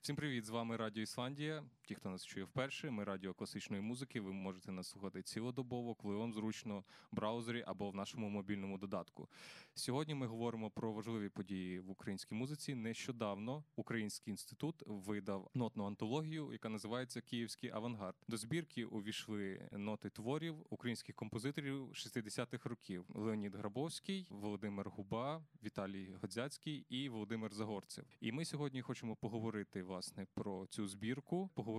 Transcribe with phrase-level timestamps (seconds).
[0.00, 0.44] Всім привіт!
[0.46, 1.64] З вами Радіо Ісландія.
[1.88, 4.20] Ті, хто нас чує вперше, ми радіо класичної музики.
[4.20, 9.28] Ви можете нас слухати цілодобово, коли вам зручно в браузері або в нашому мобільному додатку.
[9.74, 12.74] Сьогодні ми говоримо про важливі події в українській музиці.
[12.74, 18.16] Нещодавно Український інститут видав нотну антологію, яка називається Київський авангард.
[18.28, 26.86] До збірки увійшли ноти творів українських композиторів 60-х років: Леонід Грабовський, Володимир Губа, Віталій Годзяцький
[26.88, 28.04] і Володимир Загорцев.
[28.20, 31.77] І ми сьогодні хочемо поговорити власне про цю збірку, поговорити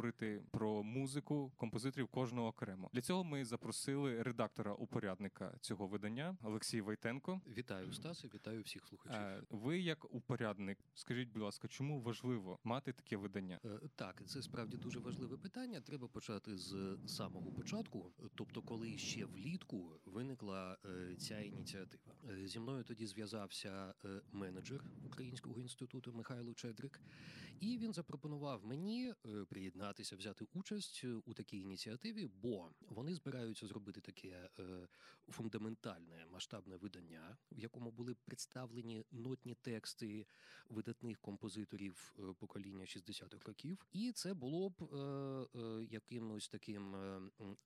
[0.51, 2.89] про музику композиторів кожного окремо.
[2.93, 7.41] Для цього ми запросили редактора упорядника цього видання Олексій Войтенко.
[7.57, 9.19] Вітаю Стасе, вітаю всіх слухачів.
[9.21, 13.59] Е, Ви, як упорядник, скажіть, будь ласка, чому важливо мати таке видання?
[13.65, 15.81] Е, Так, це справді дуже важливе питання.
[15.81, 18.11] Треба почати з самого початку.
[18.35, 22.13] Тобто, коли ще влітку виникла е, ця ініціатива.
[22.45, 23.93] Зі мною тоді зв'язався
[24.31, 27.01] менеджер Українського інституту Михайло Чедрик,
[27.59, 29.45] і він запропонував мені е,
[29.89, 34.87] приєднатися, взяти участь у такій ініціативі, бо вони збираються зробити таке е,
[35.29, 40.25] фундаментальне масштабне видання, в якому були представлені нотні тексти
[40.69, 47.21] видатних композиторів е, покоління 60-х років, і це було б е, е, якимось таким е,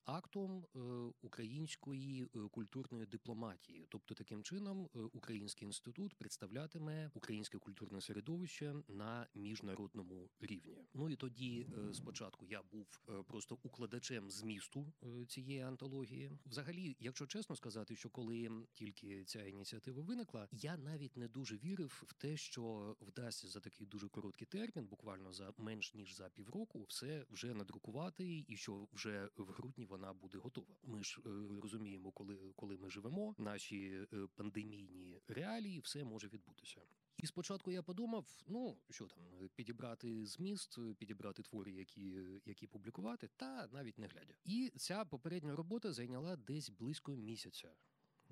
[0.05, 0.79] актом е,
[1.21, 3.85] української е, культурної дипломатії.
[3.89, 10.85] Тобто, таким чином, е, Український інститут представлятиме українське культурне середовище на міжнародному рівні.
[10.93, 16.31] Ну і тоді, е, спочатку, я був е, просто укладачем змісту е, цієї антології.
[16.45, 22.03] Взагалі, якщо чесно сказати, що коли тільки ця ініціатива виникла, я навіть не дуже вірив
[22.07, 26.85] в те, що вдасться за такий дуже короткий термін, буквально за менш ніж за півроку,
[26.89, 30.75] все вже надрукувати, і що вже в грудні вона буде готова.
[30.83, 31.29] Ми ж е,
[31.61, 36.81] розуміємо, коли, коли ми живемо, наші пандемійні реалії, все може відбутися.
[37.17, 43.67] І спочатку я подумав: ну що там, підібрати зміст, підібрати твори, які, які публікувати, та
[43.71, 44.33] навіть не глядя.
[44.43, 47.71] І ця попередня робота зайняла десь близько місяця.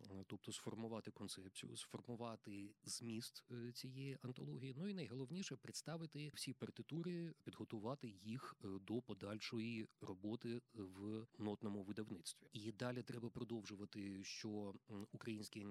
[0.09, 4.73] Е, Тобто сформувати концепцію, сформувати зміст е, цієї антології.
[4.77, 12.47] Ну і найголовніше представити всі партитури, підготувати їх е, до подальшої роботи в нотному видавництві.
[12.53, 14.73] І далі треба продовжувати, що
[15.11, 15.67] Український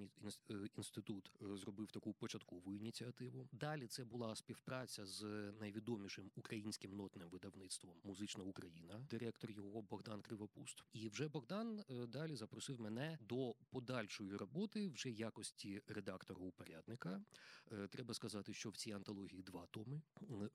[0.76, 3.48] інститут зробив таку початкову ініціативу.
[3.52, 5.22] Далі це була співпраця з
[5.60, 10.84] найвідомішим українським нотним видавництвом Музична Україна, директор його Богдан Кривопуст.
[10.92, 13.54] І вже Богдан далі запросив мене до
[14.20, 17.22] подальшої роботи вже якості редактора упорядника.
[17.72, 20.02] Е, Треба сказати, що в цій антології два томи.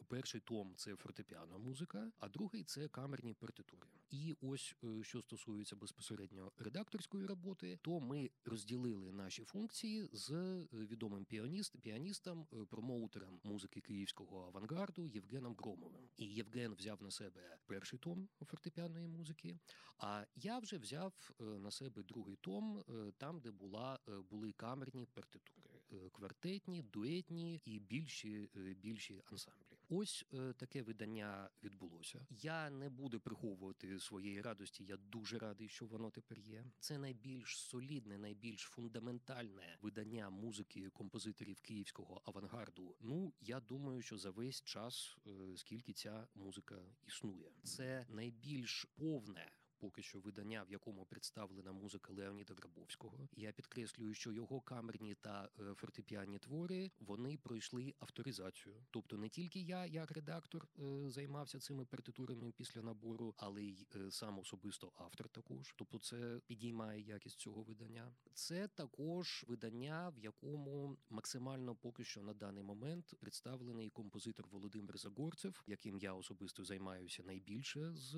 [0.07, 3.87] Перший том це фортепіано музика, а другий це камерні партитури.
[4.11, 10.67] І ось е, що стосується безпосередньо редакторської роботи, то ми розділили наші функції з е,
[10.73, 16.09] відомим піаніст, піаністом, промоутером музики київського авангарду Євгеном Громовим.
[16.17, 19.59] І Євген взяв на себе перший том фортепіаної музики.
[19.97, 22.83] А я вже взяв на себе другий том,
[23.17, 29.61] там, де була е, були камерні партитури, е, квартетні, дуетні і більші е, більші ансамблі.
[29.89, 30.25] Ось
[30.57, 32.25] таке видання відбулося.
[32.29, 34.85] Я не буду приховувати своєї радості.
[34.85, 36.65] Я дуже радий, що воно тепер є.
[36.79, 42.95] Це найбільш солідне, найбільш фундаментальне видання музики композиторів київського авангарду.
[43.01, 45.17] Ну я думаю, що за весь час,
[45.55, 46.75] скільки ця музика
[47.07, 49.51] існує, це найбільш повне.
[49.79, 53.27] Поки що видання, в якому представлена музика Леоніда Грабовського.
[53.31, 58.75] Я підкреслюю, що його камерні та е, фортепіанні твори вони пройшли авторизацію.
[58.91, 64.11] Тобто не тільки я, як редактор, е, займався цими партитурами після набору, але й е,
[64.11, 65.73] сам особисто автор також.
[65.75, 68.15] Тобто, це підіймає якість цього видання.
[68.33, 75.63] Це також видання, в якому максимально поки що на даний момент представлений композитор Володимир Загорцев,
[75.67, 78.15] яким я особисто займаюся найбільше з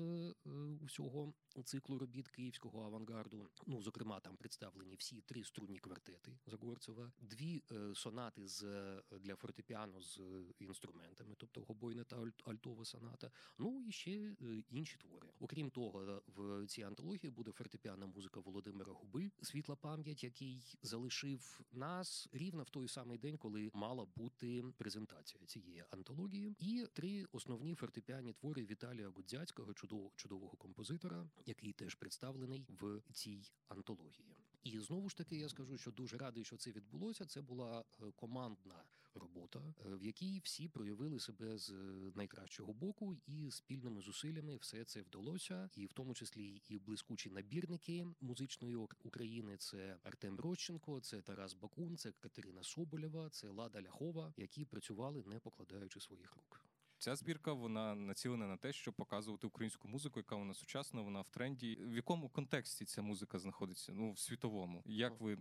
[0.80, 3.50] усього циклу робіт київського авангарду.
[3.66, 9.36] Ну, зокрема, там представлені всі три струнні квартети Загорцева, дві е, сонати з е, для
[9.36, 13.30] фортепіано з е, інструментами, тобто гобойна та альтова соната.
[13.58, 14.36] Ну і ще
[14.70, 15.28] інші твори.
[15.40, 22.28] Окрім того, в цій антології буде фортепіана музика Володимира Губи, світла пам'ять, який залишив нас
[22.32, 28.32] рівно в той самий день, коли мала бути презентація цієї антології, і три основні фортепіані
[28.32, 34.36] твори Віталія Гудзяцького, чудового чудового композитора, який теж представлений в цій антології.
[34.64, 37.24] І знову ж таки я скажу, що дуже радий, що це відбулося.
[37.24, 38.84] Це була е, командна
[39.14, 44.84] робота, е, в якій всі проявили себе з е, найкращого боку, і спільними зусиллями все
[44.84, 49.56] це вдалося, і в тому числі і блискучі набірники музичної України.
[49.56, 55.38] Це Артем Рощенко, це Тарас Бакун, це Катерина Соболєва, це Лада Ляхова, які працювали не
[55.38, 56.67] покладаючи своїх рук.
[56.98, 61.28] Ця збірка вона націлена на те, щоб показувати українську музику, яка вона сучасна, вона в
[61.28, 61.78] тренді.
[61.80, 63.92] В якому контексті ця музика знаходиться?
[63.92, 64.82] Ну в світовому.
[64.86, 65.34] Як ви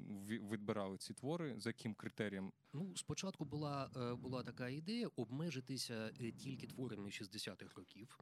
[0.51, 1.59] відбирали ці твори?
[1.59, 2.51] За яким критерієм?
[2.73, 8.19] Ну, спочатку була, е, була така ідея обмежитися е, тільки творами 60-х років,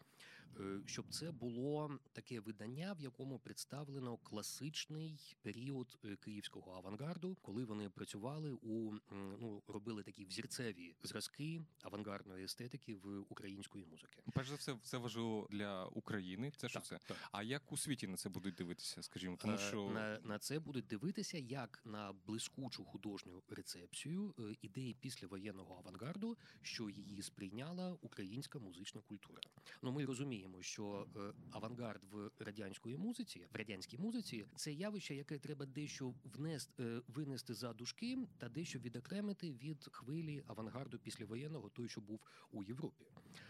[0.85, 7.89] щоб це було таке видання, в якому представлено класичний період е, київського авангарду, коли вони
[7.89, 14.21] працювали у ну робили такі взірцеві зразки авангардної естетики в української музики.
[14.33, 16.51] Перш за все, це важливо для України.
[16.57, 16.99] Це що Так, це?
[17.07, 17.17] так.
[17.31, 19.03] А як у світі на це будуть дивитися?
[19.03, 24.55] Скажімо, тому Е, що на, на це будуть дивитися як на блискучу художню рецепцію е,
[24.61, 29.41] ідеї післявоєнного авангарду, що її сприйняла українська музична культура.
[29.81, 31.19] Ну ми розуміємо, що е,
[31.51, 37.53] авангард в радянської музиці, в радянській музиці, це явище, яке треба дещо внести е, винести
[37.53, 42.19] за дужки та дещо відокремити від хвилі авангарду післявоєнного, той, що був
[42.51, 43.05] у Європі.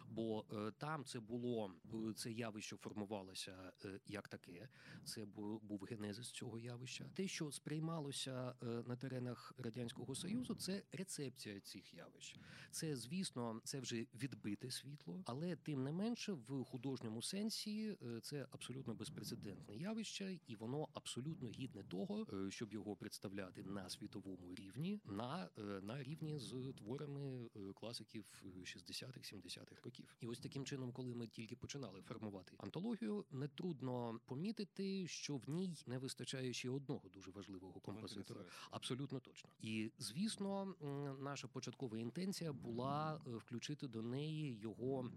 [0.10, 1.72] Бо е, там це було
[2.16, 4.70] це явище формувалося е, як таке.
[5.04, 7.06] Це бу- був генезис цього явища.
[7.14, 12.36] Те, що сприймалося е, на теренах радянського союзу, це рецепція цих явищ.
[12.72, 18.94] Це, звісно, це вже відбите світло, але тим не менше, в художньому сенсі це абсолютно
[18.94, 25.50] безпрецедентне явище, і воно абсолютно гідне того, щоб його представляти на світовому рівні, на,
[25.82, 28.26] на рівні з творами класиків
[28.64, 29.95] 60-х, 70-х років.
[30.22, 35.84] І ось таким чином, коли ми тільки починали формувати антологію, нетрудно помітити, що в ній
[35.88, 38.46] не вистачає ще одного дуже важливого композитора.
[38.72, 39.50] Абсолютно точно.
[39.62, 40.76] І звісно,
[41.20, 45.12] наша початкова інтенція була е, включити до неї його.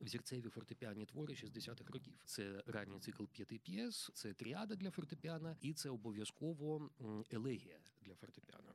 [0.00, 2.14] Взірцеві фортепіанні твори 60-х років.
[2.24, 6.90] Це ранній цикл п'яти п'єс, це тріада для фортепіано, і це обов'язково
[7.30, 8.74] елегія для фортепіано.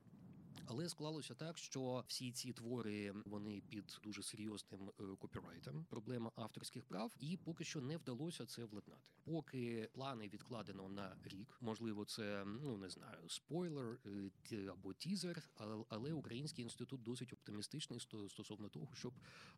[0.68, 6.84] Але склалося так, що всі ці твори вони під дуже серйозним е, копірайтом, проблема авторських
[6.84, 9.02] прав, і поки що не вдалося це владнати.
[9.24, 13.98] Поки плани відкладено на рік, можливо, це ну не знаю, спойлер
[14.52, 15.42] е, або тізер,
[15.88, 19.12] але, Український інститут досить оптимістичний сто- стосовно того, щоб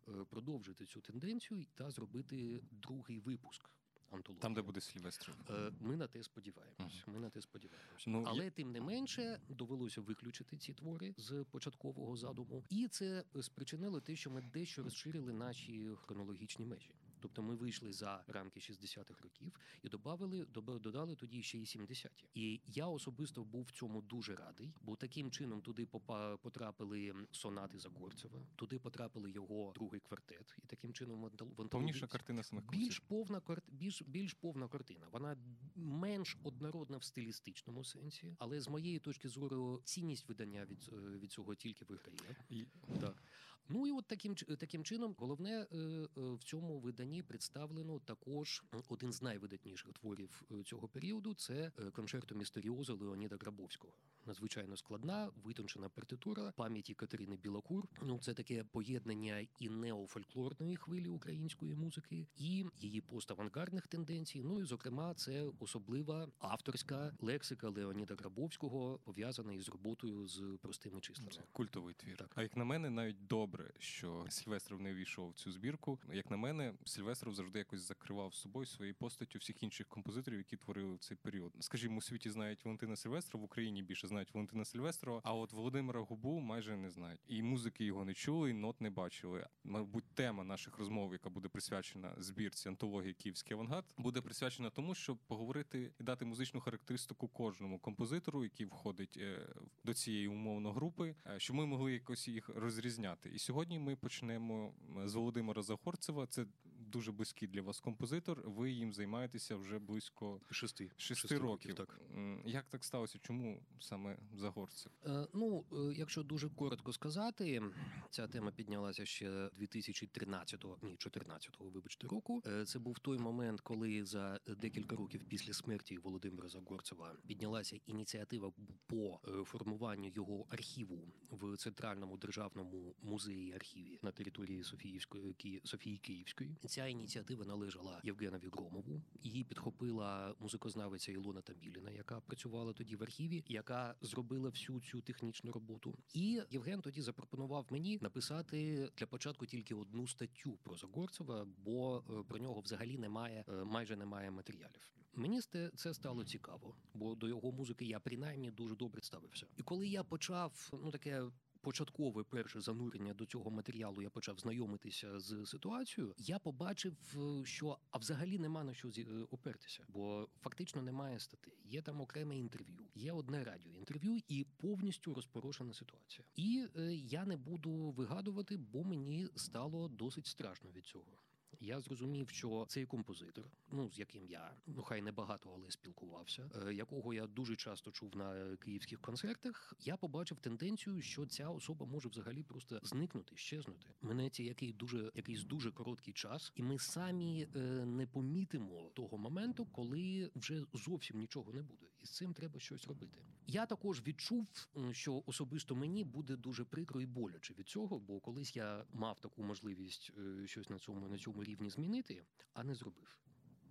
[0.07, 3.69] е, продовжити цю тенденцію та зробити другий випуск
[4.11, 4.41] антології.
[4.41, 5.33] Там, де буде сільвестр.
[5.49, 7.03] Е, Ми на те сподіваємось.
[7.07, 8.03] Ми на те сподіваємось.
[8.07, 14.01] Ну, Але тим не менше довелося виключити ці твори з початкового задуму, і це спричинило
[14.01, 16.89] те, що ми дещо розширили наші хронологічні межі.
[17.19, 19.51] Тобто ми вийшли за рамки 60-х років
[19.83, 20.45] і додали,
[20.79, 22.25] додали тоді ще й 70-ті.
[22.33, 27.79] І я особисто був в цьому дуже радий, бо таким чином туди попа- потрапили сонати
[27.79, 33.41] Загорцева, туди потрапили його другий квартет, і таким чином в повніша картина самих більш повна
[33.67, 35.07] більш, більш повна картина.
[35.11, 35.37] Вона
[35.75, 41.31] менш однородна в стилістичному сенсі, але з моєї точки зору цінність видання від, е, від
[41.31, 42.35] цього тільки виграє.
[42.49, 42.65] І
[43.01, 43.23] Так.
[43.69, 49.13] Ну і от таким таким чином, головне е, е, в цьому виданні представлено також один
[49.13, 51.33] з найвидатніших творів е, цього періоду.
[51.33, 53.93] Це е, концерто містеріозо Леоніда Грабовського.
[54.25, 57.87] Надзвичайно складна, витончена партитура пам'яті Катерини Білокур.
[58.01, 64.43] Ну це таке поєднання і неофольклорної хвилі української музики, і її поставангардних тенденцій.
[64.43, 71.31] Ну і зокрема, це особлива авторська лексика Леоніда Грабовського, пов'язана із роботою з простими числами.
[71.31, 72.17] Це культовий твір.
[72.17, 72.31] Так.
[72.35, 75.99] А як на мене, навіть добре, що Сільвестров не увійшов в цю збірку.
[76.13, 80.95] Як на мене, Сільвестров завжди якось закривав собою своєю постаттю всіх інших композиторів, які творили
[80.95, 81.53] в цей період.
[81.59, 85.99] Скажімо, у світі знають Валентина Сильвестрова, в Україні більше знають Валентина Сильвестрова, а от Володимира
[85.99, 87.21] Губу майже не знають.
[87.27, 89.47] І музики його не чули, і нот не бачили.
[89.63, 95.17] Мабуть, тема наших розмов, яка буде присвячена збірці антології Київський авангард, буде присвячена тому, щоб
[95.17, 99.47] поговорити і дати музичну характеристику кожному композитору, який входить е,
[99.83, 103.29] до цієї умовно групи, е, щоб ми могли якось їх розрізняти.
[103.29, 104.73] І сьогодні ми почнемо
[105.05, 106.27] з Володимира Захорцева.
[106.27, 106.45] Це
[106.89, 108.41] дуже близький для вас композитор.
[108.49, 110.91] Ви їм займаєтеся вже близько Шести.
[110.97, 111.75] шести, Шести років.
[111.75, 112.01] так.
[112.45, 113.19] Як так сталося?
[113.21, 114.91] Чому саме Загорцев?
[115.05, 117.61] Е, Ну, е, якщо дуже коротко сказати,
[118.09, 122.41] ця тема піднялася ще 2013-го, ні, 14-го, вибачте, року.
[122.47, 128.51] Е, Це був той момент, коли за декілька років після смерті Володимира Загорцева піднялася ініціатива
[128.87, 136.55] по е, формуванню його архіву в центральному державному музеї архіві на території Софіївської Софії Київської.
[136.79, 139.01] Ця ініціатива належала Євгенові Громову.
[139.23, 145.51] Її підхопила музикознавиця Ілона Таміліна, яка працювала тоді в архіві, яка зробила всю цю технічну
[145.51, 145.97] роботу.
[146.13, 152.23] І Євген тоді запропонував мені написати для початку тільки одну статтю про Загорцева, бо е,
[152.27, 154.91] про нього взагалі немає, е, майже немає матеріалів.
[155.13, 155.41] Мені
[155.75, 159.45] це стало цікаво, бо до його музики я принаймні дуже добре ставився.
[159.57, 161.23] І коли я почав ну таке
[161.61, 166.15] початкове перше занурення до цього матеріалу я почав знайомитися з ситуацією.
[166.17, 171.53] Я побачив, е, що а взагалі нема на що е, опертися, бо фактично немає статей.
[171.65, 176.25] Є там окреме інтерв'ю, є одне радіоінтерв'ю і повністю розпорошена ситуація.
[176.35, 181.28] І е, я не буду вигадувати, бо мені стало досить страшно від цього.
[181.61, 186.51] Я зрозумів, що цей композитор, ну з яким я ну хай не багато, але спілкувався,
[186.67, 189.73] е, якого я дуже часто чув на київських концертах.
[189.79, 193.87] Я побачив тенденцію, що ця особа може взагалі просто зникнути, щезнути.
[194.01, 199.65] Минеться який дуже якийсь дуже короткий час, і ми самі е, не помітимо того моменту,
[199.65, 203.19] коли вже зовсім нічого не буде, і з цим треба щось робити.
[203.47, 204.47] Я також відчув,
[204.91, 209.43] що особисто мені буде дуже прикро і боляче від цього, бо колись я мав таку
[209.43, 213.19] можливість е, щось на цьому на цьому рівні змінити, а не зробив.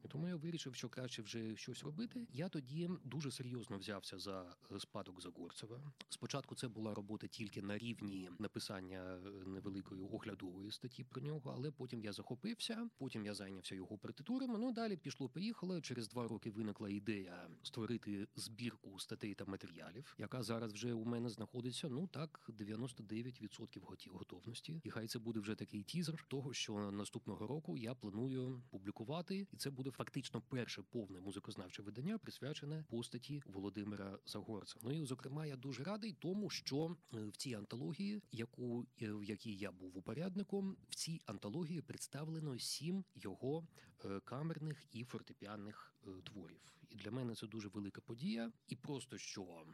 [0.05, 2.27] І тому я вирішив, що краще вже щось робити.
[2.33, 5.93] Я тоді дуже серйозно взявся за е, спадок Загорцева.
[6.09, 11.71] Спочатку це була робота тільки на рівні написання е, невеликої оглядової статті про нього, але
[11.71, 12.89] потім я захопився.
[12.99, 14.59] Потім я зайнявся його партитурами.
[14.59, 15.81] Ну далі пішло, поїхало.
[15.81, 21.29] Через два роки виникла ідея створити збірку статей та матеріалів, яка зараз вже у мене
[21.29, 21.89] знаходиться.
[21.89, 24.81] Ну так, 99% готі- готовності.
[24.85, 29.57] І хай це буде вже такий тізер того, що наступного року я планую публікувати, і
[29.57, 34.77] це буде фактично перше повне музикознавче видання, присвячене постаті Володимира Загорця.
[34.83, 39.25] Ну і зокрема, я дуже радий тому, що е, в цій антології, яку е, в
[39.25, 43.67] якій я був упорядником, в цій антології представлено сім його
[44.05, 46.61] е, камерних і фортепіанних творів.
[46.91, 48.53] І для мене це дуже велика подія.
[48.69, 49.65] І просто що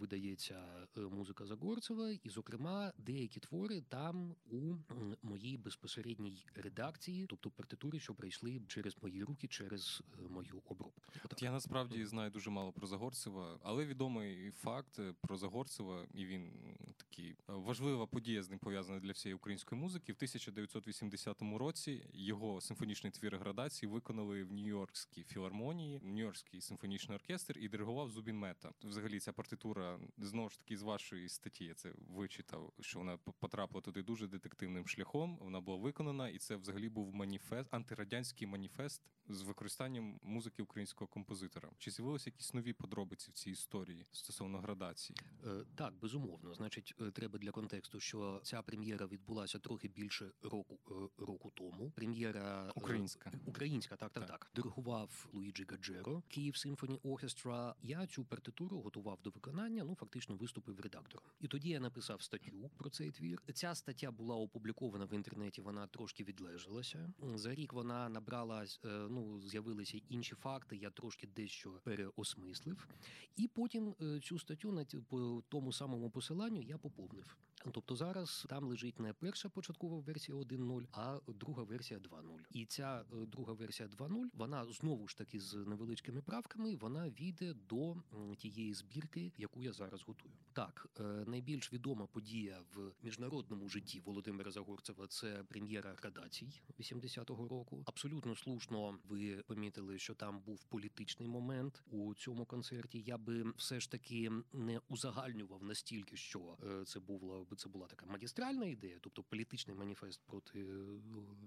[0.00, 4.74] видається е, музика Загорцева, і, зокрема, деякі твори там у
[5.22, 11.02] моїй безпосередній редакції, тобто партитури, що пройшли через мої руки, через е, мою обробку.
[11.24, 16.26] От я насправді знаю дуже мало про Загорцева, але відомий факт е, про Загорцева, і
[16.26, 16.52] він
[16.96, 20.12] такий важлива подія з ним пов'язана для всієї української музики.
[20.12, 27.68] В 1980 році його симфонічний твір градації виконали в Нью-Йоркській філармонії, Нью-Йоркський симфонічний оркестр і
[27.68, 28.72] диригував Зубін Мета.
[28.84, 33.80] Взагалі, ця партитура знову ж таки з вашої статті я це вичитав, що вона потрапила
[33.80, 35.38] туди дуже детективним шляхом.
[35.40, 41.70] Вона була виконана, і це взагалі був маніфест, антирадянський маніфест з використанням музики українського композитора.
[41.78, 45.16] Чи з'явилися якісь нові подробиці в цій історії стосовно градації?
[45.46, 46.54] Е, Так, безумовно.
[46.54, 51.90] Значить, е, треба для контексту, що ця прем'єра відбулася трохи більше року е, року тому.
[51.90, 53.32] Прем'єра е, Українська.
[53.46, 54.38] Українська, так, так, Так.
[54.38, 54.50] так.
[54.54, 57.74] Диригував Луїджі Гаджеро, Київ Симфоні Оркестра.
[57.82, 59.84] Я цю партитуру готував до виконання.
[59.84, 61.26] Ну фактично виступив редактором.
[61.40, 63.42] І тоді я написав статтю про цей твір.
[63.54, 65.60] Ця стаття була опублікована в інтернеті.
[65.60, 67.12] Вона трошки відлежалася.
[67.34, 70.76] За рік вона набрала е, ну з'явилися інші факти.
[70.76, 72.88] Я трошки дещо переосмислив.
[73.36, 77.36] І потім е, цю статтю на по тому самому посиланню я поповнив.
[77.72, 82.38] Тобто зараз там лежить не перша початкова версія 1.0, а друга версія 2.0.
[82.50, 87.54] І ця е, друга версія 2.0, вона знову ж таки з невеличкими правками, вона війде
[87.54, 87.96] до
[88.38, 89.05] тієї збірки,
[89.36, 90.34] яку я зараз готую.
[90.52, 97.82] Так, е, найбільш відома подія в міжнародному житті Володимира Загорцева це прем'єра градацій 80-го року.
[97.86, 103.00] Абсолютно слушно ви помітили, що там був політичний момент у цьому концерті.
[103.00, 108.06] Я би все ж таки не узагальнював настільки, що е, це була це була така
[108.06, 110.64] магістральна ідея, тобто політичний маніфест проти е,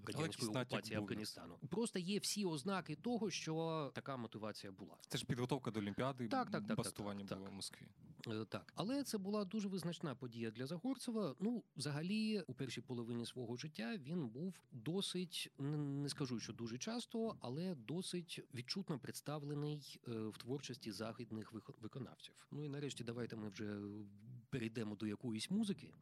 [0.06, 0.96] радянської окупації.
[0.96, 1.58] Афганістану.
[1.70, 4.96] Просто є всі ознаки того, що така мотивація була.
[5.08, 6.92] Це ж підготовка до Олімпіади, Так, так, так, так,
[7.26, 7.86] так, в Москві.
[8.28, 11.34] Е, Так, але це була дуже визначна подія для Загорцева.
[11.40, 17.36] Ну, взагалі, у першій половині свого життя він був досить не скажу, що дуже часто,
[17.40, 22.46] але досить відчутно представлений е, в творчості західних виконавців.
[22.50, 23.80] Ну і нарешті, давайте ми вже
[24.50, 25.92] перейдемо до якоїсь музики.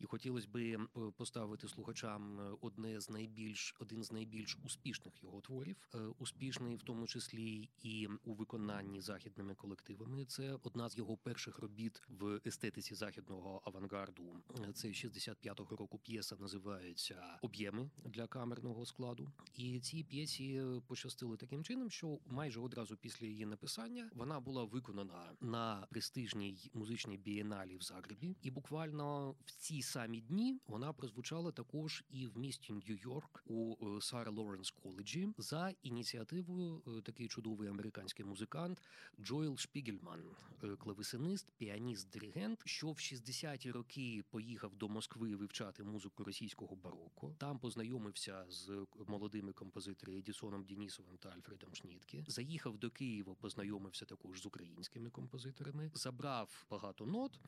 [0.00, 0.78] І хотілося би
[1.16, 6.82] поставити слухачам е, одне з найбільш один з найбільш успішних його творів, Е, успішний в
[6.82, 10.24] тому числі і у виконанні західними колективами.
[10.24, 14.42] Це одна з його перших робіт в естетиці західного авангарду.
[14.68, 19.32] Е, Це 65-го року п'єса називається Об'єми для камерного складу.
[19.54, 25.32] І цій п'єсі пощастило таким чином, що майже одразу після її написання вона була виконана
[25.40, 32.04] на престижній музичній бієналі в Загребі, і буквально в цій самі дні вона прозвучала також
[32.10, 38.24] і в місті Нью-Йорк у е, Сара Лоренс коледжі за ініціативою е, такий чудовий американський
[38.24, 38.82] музикант
[39.20, 40.22] Джоел Шпігельман,
[40.64, 47.34] е, клавесинист, піаніст, диригент, що в 60-ті роки поїхав до Москви вивчати музику російського бароко.
[47.38, 52.24] Там познайомився з молодими композиторами Едісоном Дінісовим та Альфредом Шнітке.
[52.28, 57.40] Заїхав до Києва, познайомився також з українськими композиторами, забрав багато нот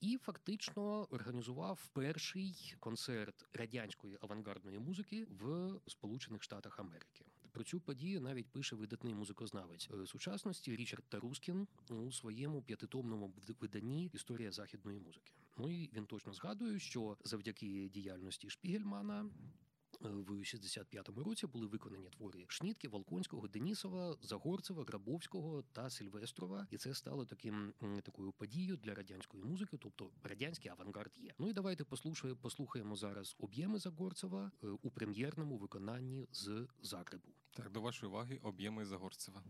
[0.00, 7.24] і фактично організував перший концерт радянської авангардної музики в Сполучених Штатах Америки.
[7.52, 14.10] Про цю подію навіть пише видатний музикознавець е, сучасності Річард Тарускін у своєму п'ятитомному виданні
[14.14, 15.32] Історія західної музики.
[15.58, 19.30] Ну і він точно згадує, що завдяки діяльності Шпігельмана.
[20.04, 26.76] Е, в 65-му році були виконані твори Шнітки, Волконського, Денісова, Загорцева, Грабовського та Сильвестрова, і
[26.76, 27.72] це стало таким
[28.02, 31.34] такою подією для радянської музики, тобто радянський авангард є.
[31.38, 37.28] Ну і давайте послухаємо, послухаємо зараз об'єми Загорцева е, у прем'єрному виконанні з Загребу.
[37.50, 39.42] Так до вашої уваги об'єми Загорцева.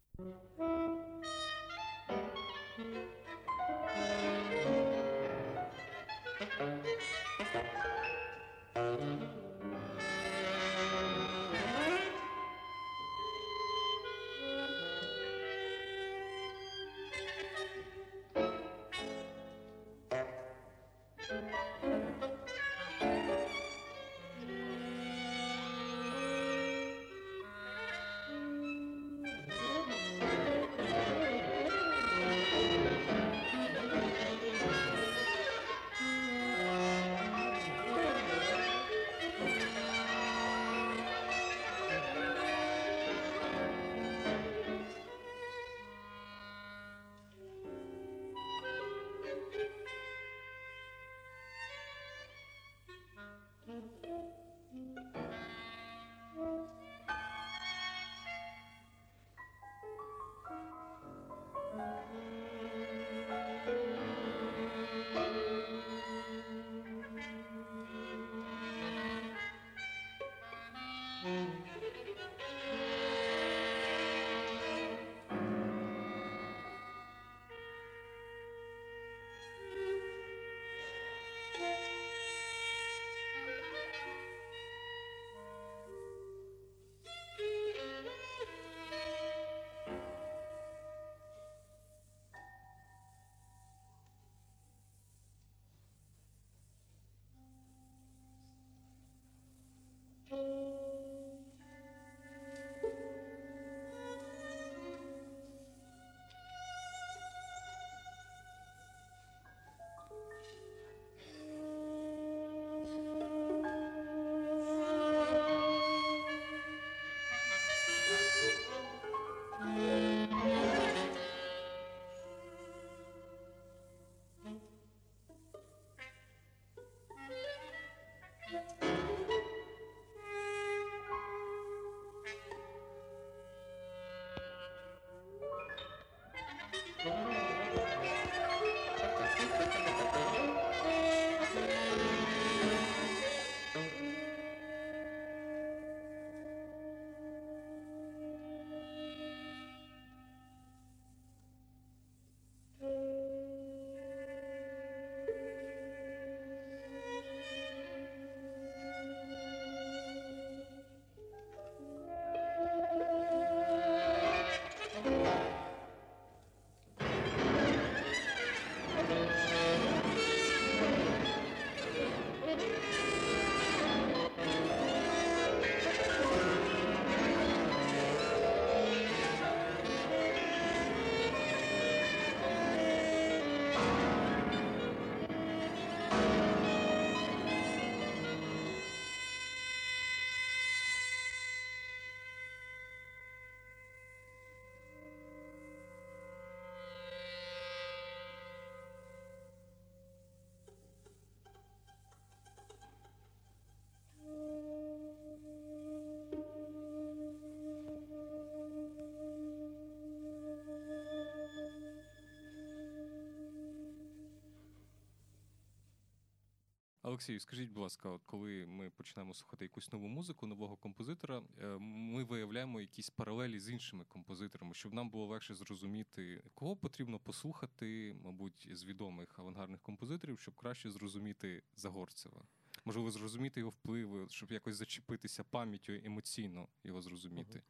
[217.15, 221.67] Олексію, скажіть, будь ласка, от коли ми починаємо слухати якусь нову музику, нового композитора, е,
[221.79, 228.17] ми виявляємо якісь паралелі з іншими композиторами, щоб нам було легше зрозуміти, кого потрібно послухати,
[228.25, 232.43] мабуть, з відомих авангардних композиторів, щоб краще зрозуміти Загорцева.
[232.85, 237.63] Можливо, зрозуміти його впливи, щоб якось зачепитися пам'яттю емоційно його зрозуміти.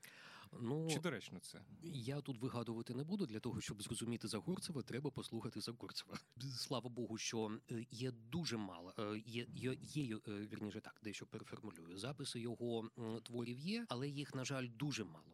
[0.60, 1.60] Ну, Чи доречно це?
[1.82, 6.18] Я тут вигадувати не буду для того, щоб зрозуміти Загорцева, треба послухати Загорцева.
[6.56, 8.94] Слава Богу, що е, є дуже мало.
[8.98, 11.98] е, Є, є, є е, вірніше так, дещо переформулюю.
[11.98, 12.90] Записи його
[13.22, 15.33] творів є, але їх, на жаль, дуже мало.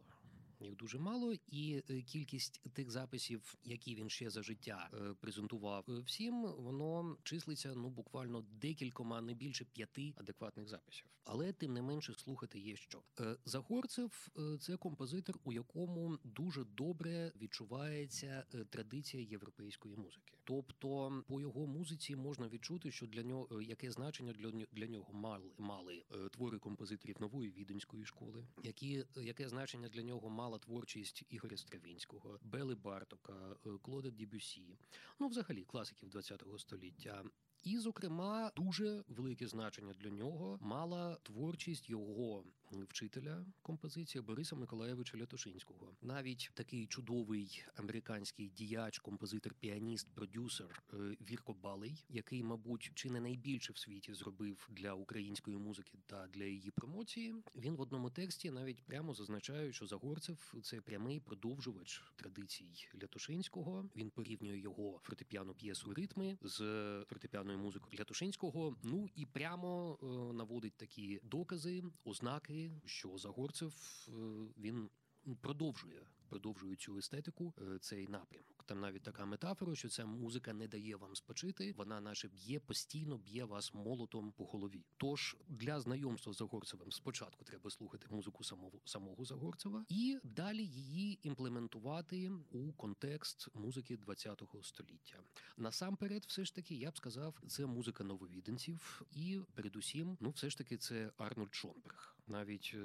[0.61, 5.85] Їх дуже мало, і е, кількість тих записів, які він ще за життя е, презентував
[5.89, 11.05] е, всім, воно числиться ну буквально декількома, не більше п'яти адекватних записів.
[11.23, 13.03] Але тим не менше слухати є що.
[13.45, 14.27] Загорцев
[14.59, 20.37] це композитор, у якому дуже добре відчувається традиція європейської музики.
[20.43, 25.51] Тобто, по його музиці можна відчути, що для нього яке значення для для нього мали
[25.57, 32.39] мали твори композиторів нової віденської школи, які яке значення для нього мала творчість Ігоря Стравінського,
[32.41, 34.77] Бели Бартока, е, Клода Дібюсі,
[35.19, 37.23] ну взагалі класиків ХХ століття.
[37.63, 45.95] І, зокрема, дуже велике значення для нього мала творчість його вчителя композиції Бориса Миколаєвича Лятошинського.
[46.01, 50.97] Навіть такий чудовий американський діяч, композитор, піаніст, продюсер е,
[51.29, 56.43] Вірко Балей, який, мабуть, чи не найбільше в світі зробив для української музики та для
[56.43, 57.35] її промоції.
[57.55, 63.89] Він в одному тексті навіть прямо зазначає, що Загорцев це прямий продовжувач традицій Лятошинського.
[63.95, 66.61] Він порівнює його фортепіано п'єсу ритми з
[67.51, 68.75] фортепіаною музикою Лятошинського.
[68.83, 73.73] Ну і прямо е, наводить такі докази, ознаки, що Загорцев
[74.07, 74.11] е,
[74.57, 74.89] він
[75.41, 76.05] продовжує.
[76.29, 78.60] Продовжує цю естетику, е, цей напрямок.
[78.71, 83.17] Там навіть така метафора, що ця музика не дає вам спочити, вона наче б'є постійно,
[83.17, 84.85] б'є вас молотом по голові.
[84.97, 91.19] Тож для знайомства з Загорцевим спочатку треба слухати музику самого самого Загорцева і далі її
[91.23, 95.19] імплементувати у контекст музики ХХ століття.
[95.57, 100.57] Насамперед, все ж таки, я б сказав, це музика нововіденців, і передусім, ну все ж
[100.57, 102.15] таки, це Арнольд Шонберг.
[102.27, 102.79] Навіть е,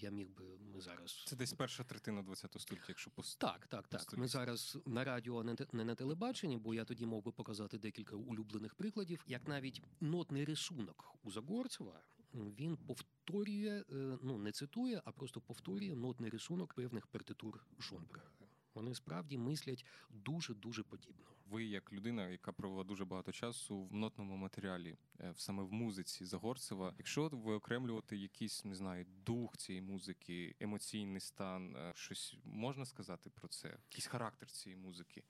[0.00, 3.88] я міг би ми зараз Це десь перша третина ХХ століття, якщо по так, так,
[3.88, 4.18] так.
[4.18, 8.16] Ми зараз на радіо, а не на телебаченні, бо я тоді мог би показати декілька
[8.16, 12.00] улюблених прикладів, як навіть нотний рисунок у Загорцева.
[12.34, 18.30] Він повторює, е, ну не цитує, а просто повторює нотний рисунок певних партитур Шонберга.
[18.74, 21.26] Вони справді мислять дуже дуже подібно.
[21.50, 26.24] Ви, як людина, яка провела дуже багато часу в нотному матеріалі, е, саме в музиці
[26.24, 33.30] Загорцева, якщо виокремлювати якийсь, не знаю, дух цієї музики, емоційний стан, е, щось можна сказати
[33.30, 33.68] про це?
[33.68, 35.22] Якийсь характер цієї музики?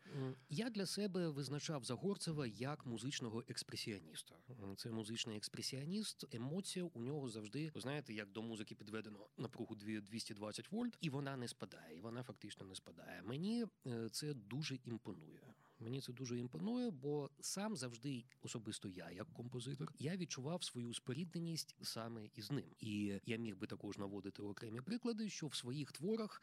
[0.48, 4.35] Я для себе визначав Загорцева як музичного експресіоніста.
[4.77, 6.35] Це музичний експресіоніст.
[6.35, 11.11] Емоція у нього завжди, ви знаєте, як до музики підведено напругу дві- 220 вольт, і
[11.11, 11.96] вона не спадає.
[11.96, 13.22] І вона фактично не спадає.
[13.22, 15.54] Мені е, це дуже імпонує.
[15.85, 21.77] Мені це дуже імпонує, бо сам завжди, особисто я, як композитор, я відчував свою спорідненість
[21.83, 22.64] саме із ним.
[22.81, 26.42] І я міг би також наводити окремі приклади, що в своїх творах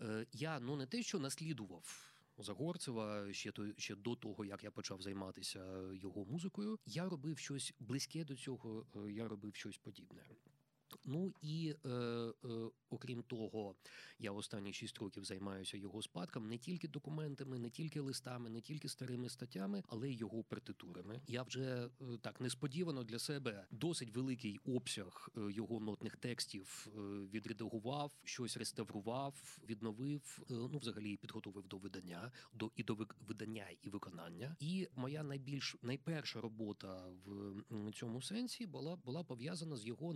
[0.00, 2.10] е, я ну не те, що наслідував.
[2.38, 7.74] Загорцева ще то ще до того, як я почав займатися його музикою, я робив щось
[7.80, 8.86] близьке до цього.
[8.96, 10.22] е, Я робив щось подібне.
[11.04, 12.32] Ну і е, е,
[12.90, 13.74] окрім того,
[14.18, 18.88] я останні шість років займаюся його спадком не тільки документами, не тільки листами, не тільки
[18.88, 21.20] старими статтями, але й його партитурами.
[21.26, 27.00] Я вже е, так несподівано для себе досить великий обсяг е, його нотних текстів е,
[27.34, 30.38] відредагував, щось реставрував, відновив.
[30.50, 34.56] е, Ну, взагалі підготовив до видання, до і до видання і виконання.
[34.60, 37.04] І моя найбільш найперша робота
[37.70, 40.14] в цьому сенсі була була пов'язана з його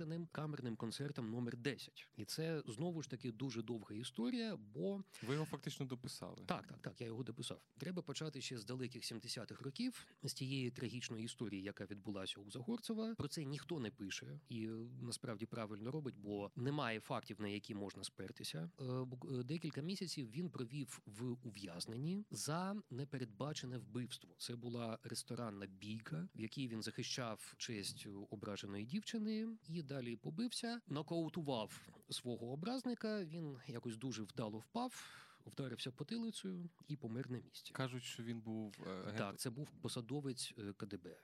[0.00, 2.08] незавершеним камерним концертом номер 10.
[2.16, 6.42] І це знову ж таки дуже довга історія, бо Ви його фактично дописали.
[6.46, 7.60] так, так, так, я його дописав.
[7.78, 13.14] Треба почати ще з далеких 70-х років, з тієї трагічної історії, яка відбулася у Загорцева.
[13.14, 14.70] Про це ніхто не пише і е,
[15.02, 18.70] насправді правильно робить, бо немає фактів, на які можна спертися.
[18.80, 24.34] Е, е, Декілька місяців він провів в ув'язненні за непередбачене вбивство.
[24.38, 31.88] Це була ресторанна бійка, в якій він захищав честь ображеної дівчини і далі побився, нокаутував
[32.10, 33.24] свого образника.
[33.24, 35.04] Він якось дуже вдало впав.
[35.46, 37.72] Вдарився потилицею і помер на місці.
[37.72, 41.16] Кажуть, що він був е, агент Так, це був посадовець е, КДБ.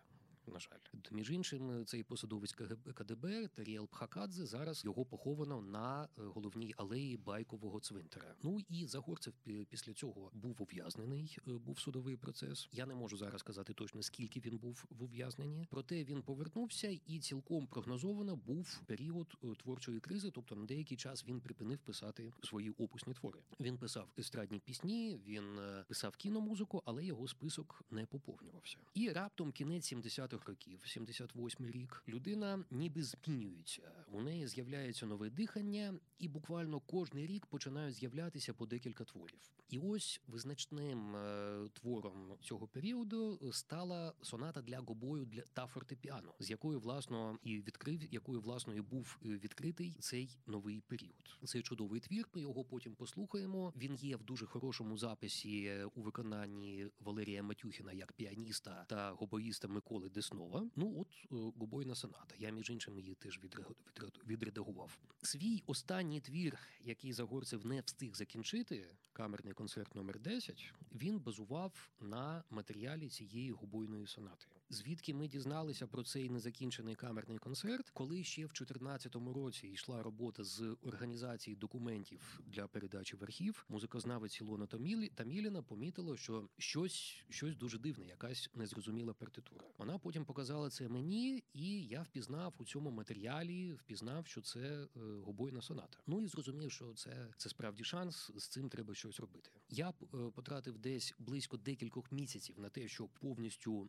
[0.46, 0.78] На жаль,
[1.10, 2.52] між іншим, цей посадовець
[2.94, 8.34] КДБ Таріел Пхакадзе зараз його поховано на е, головній алеї байкового цвинтара.
[8.42, 9.34] Ну і Загорцев
[9.68, 11.38] після цього був ув'язнений.
[11.48, 12.68] е, Був судовий процес.
[12.72, 15.66] Я не можу зараз сказати точно скільки він був в ув'язненні.
[15.70, 20.30] Проте він повернувся і цілком прогнозовано був період е, творчої кризи.
[20.30, 23.40] Тобто на деякий час він припинив писати свої опусні твори.
[23.60, 28.78] Він писав естрадні пісні, він е, писав кіномузику, але його список не поповнювався.
[28.94, 33.82] І раптом кінець 70-х років, 78-й рік, людина ніби змінюється.
[34.12, 39.56] У неї з'являється нове дихання, і буквально кожний рік починають з'являтися по декілька творів.
[39.68, 46.50] І ось визначним е, твором цього періоду стала соната для гобою для та фортепіано, з
[46.50, 51.38] якою власно і відкрив, якою власно і був е, відкритий цей новий період.
[51.44, 52.28] Цей чудовий твір.
[52.34, 53.72] Ми його потім послухаємо.
[53.76, 59.68] Він є в дуже хорошому записі е, у виконанні Валерія Матюхіна як піаніста та гобоїста
[59.68, 60.70] Миколи Деснова.
[60.76, 62.34] Ну от е, гобойна соната.
[62.38, 63.64] Я між іншим її теж відре-
[63.96, 64.98] відре- відредагував.
[65.22, 72.44] Свій останній твір, який Загорцев не встиг закінчити, камерний концерт номер 10, він базував на
[72.50, 74.46] матеріалі цієї губойної сонати.
[74.70, 80.44] Звідки ми дізналися про цей незакінчений камерний концерт, коли ще в 2014 році йшла робота
[80.44, 84.66] з організації документів для передачі в архів, музикознавець Ілона
[85.14, 89.64] Таміліна помітила, що щось, щось дуже дивне, якась незрозуміла партитура.
[89.78, 94.88] Вона потім показала це мені, і я впізнав у цьому матеріалі, впізнав, що це е,
[95.24, 95.98] гобойна соната.
[96.06, 98.30] Ну і зрозумів, що це, це справді шанс.
[98.36, 99.50] З цим треба щось робити.
[99.70, 99.94] Я е,
[100.34, 103.88] потратив десь близько декількох місяців на те, щоб повністю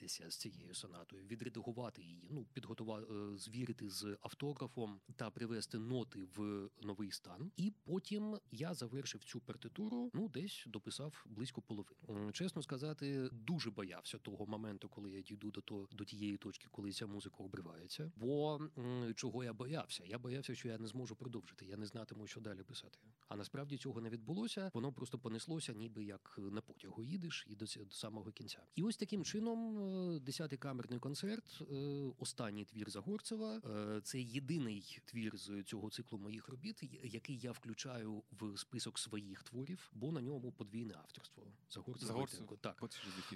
[0.00, 6.68] ознайомитися з цією сонатою, відредагувати її, ну підготувати, звірити з автографом та привести ноти в
[6.82, 7.52] новий стан.
[7.56, 10.10] І потім я завершив цю партитуру.
[10.14, 12.32] Ну, десь дописав близько половини.
[12.32, 16.92] Чесно сказати, дуже боявся того моменту, коли я дійду до то до тієї точки, коли
[16.92, 18.12] ця музика обривається.
[18.16, 18.60] Бо
[19.14, 20.04] чого я боявся?
[20.06, 21.66] Я боявся, що я не зможу продовжити.
[21.66, 22.98] Я не знатиму, що далі писати.
[23.28, 24.70] А насправді цього не відбулося.
[24.74, 28.62] Воно просто понеслося, ніби як на потягу їдеш і до, до самого кінця.
[28.74, 29.89] І ось таким чином,
[30.20, 31.74] десятий камерний концерт, е,
[32.18, 33.56] останній твір Загорцева.
[33.56, 39.42] е, Це єдиний твір з цього циклу моїх робіт, який я включаю в список своїх
[39.42, 41.46] творів, бо на ньому подвійне авторство.
[41.70, 42.58] Загорцев, Загорцев.
[42.60, 42.84] Так.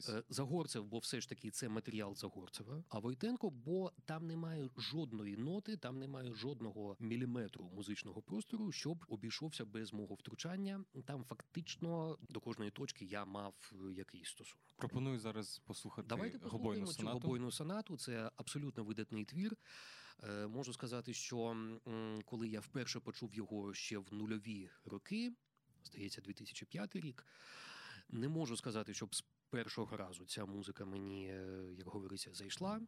[0.08, 2.84] Е, Загорцев, бо все ж таки це матеріал Загорцева.
[2.88, 9.64] А Войтенко, бо там немає жодної ноти, там немає жодного міліметру музичного простору, щоб обійшовся
[9.64, 10.84] без мого втручання.
[11.04, 14.64] Там фактично до кожної точки я мав якийсь стосунок.
[14.76, 17.18] Пропоную зараз послухати Давайте гобойну цю сонату.
[17.18, 17.96] гобойну сонату.
[17.96, 19.56] Це абсолютно видатний твір.
[20.22, 21.56] Е, Можу сказати, що
[22.24, 25.32] коли я вперше почув його ще в нульові роки,
[25.84, 27.26] здається, 2005 рік.
[28.10, 32.80] Не можу сказати, щоб з першого разу ця музика мені, е, як говориться, зайшла.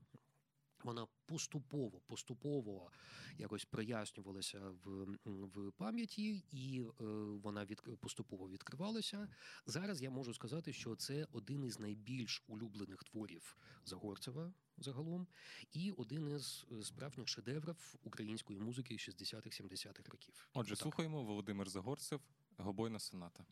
[0.87, 2.91] Вона поступово, поступово
[3.39, 7.05] якось прояснювалася в, в пам'яті, і е,
[7.43, 9.29] вона від, поступово відкривалася.
[9.67, 15.27] Зараз я можу сказати, що це один із найбільш улюблених творів Загорцева загалом,
[15.73, 20.49] і один із е, справжніх шедеврів української музики 60-х-70-х років.
[20.55, 20.79] Отже, Так.
[20.83, 22.21] слухаємо Володимир Загорцев,
[22.59, 23.45] гобойна соната.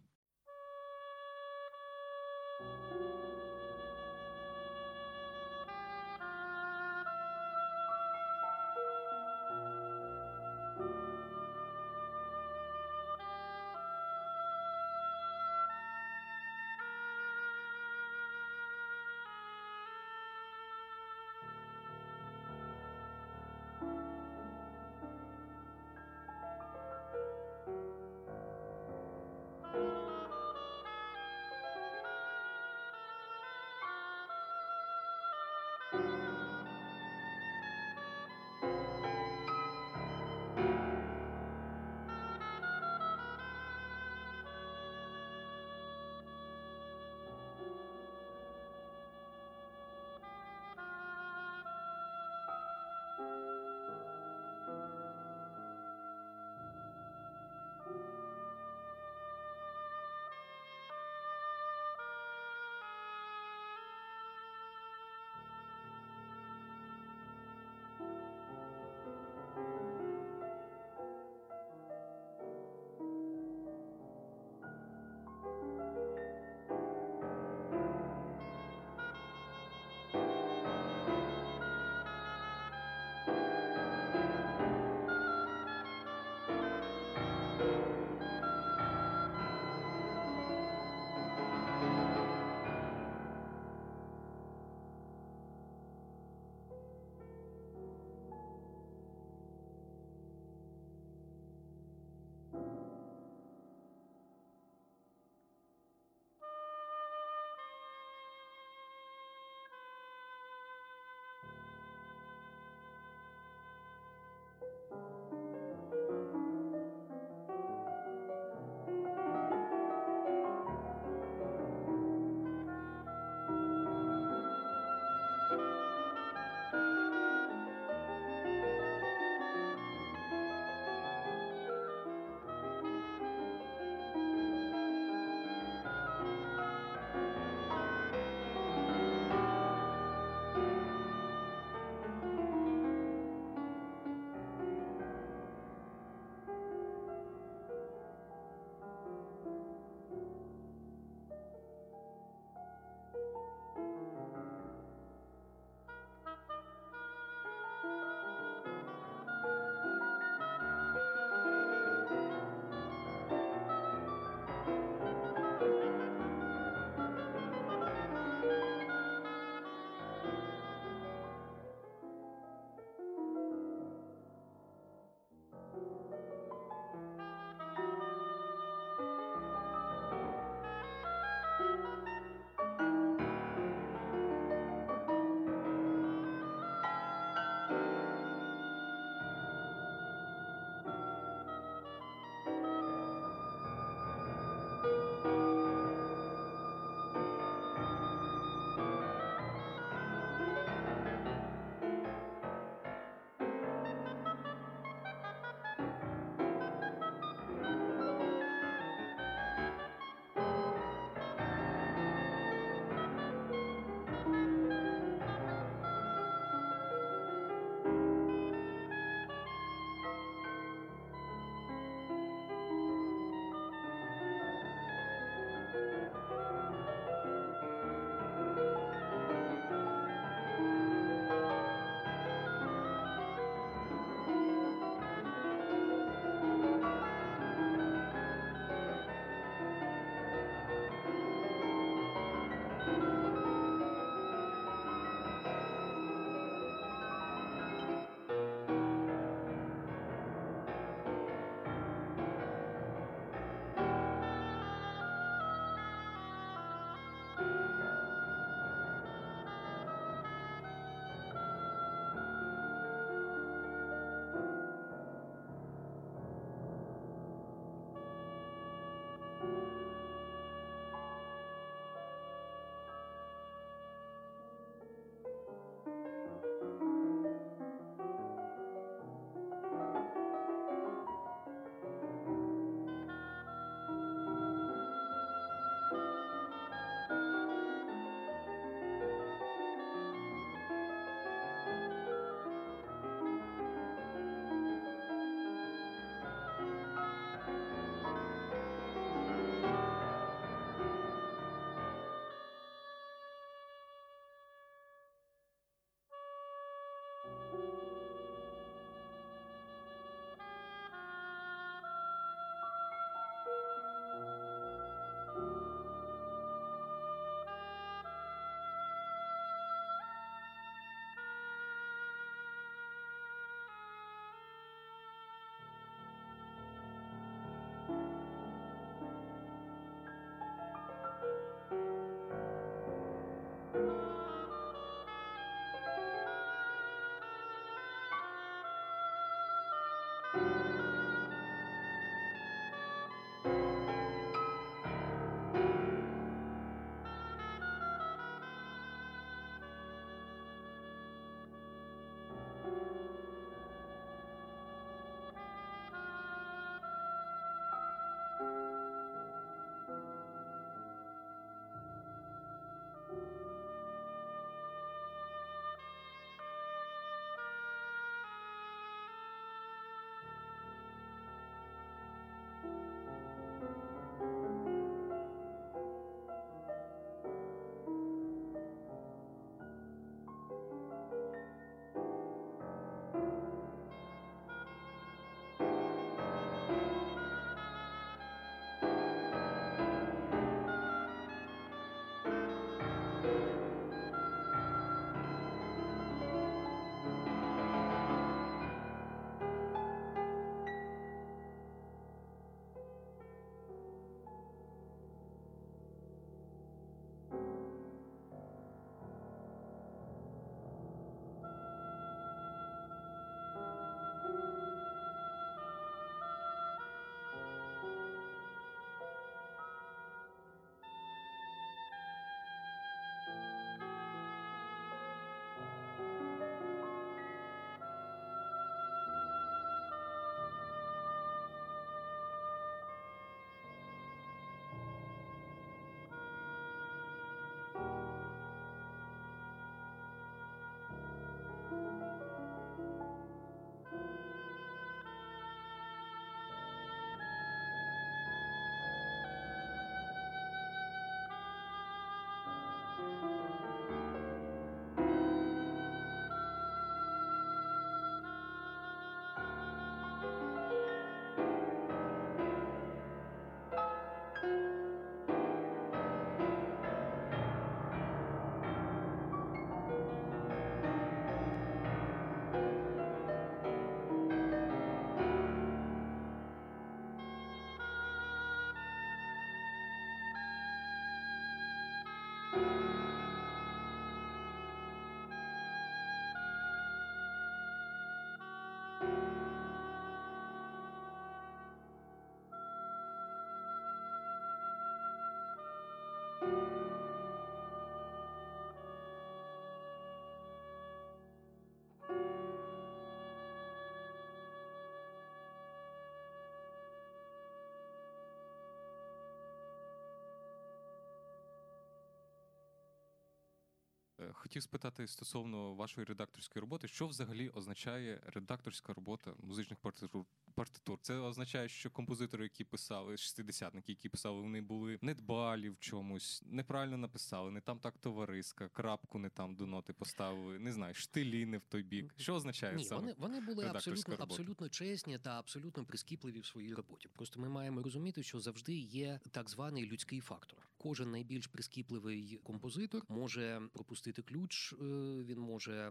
[514.33, 520.27] Хотів спитати стосовно вашої редакторської роботи, що взагалі означає редакторська робота музичних партитур?
[520.55, 520.99] партитур.
[521.03, 526.97] Це означає, що композитори, які писали, шестидесятники, які писали, вони були недбалі в чомусь, неправильно
[526.97, 531.59] написали, не там так товариска, крапку не там до ноти поставили, не знаю, штилі не
[531.59, 532.15] в той бік.
[532.17, 533.01] Що означає Ні, саме?
[533.01, 534.35] вони, вони були абсолютно, робота?
[534.35, 537.09] абсолютно чесні та абсолютно прискіпливі в своїй роботі.
[537.13, 540.54] Просто ми маємо розуміти, що завжди є так званий людський фактор.
[540.85, 544.77] Кожен найбільш прискіпливий композитор може пропустити ключ, е,
[545.25, 545.91] він може е,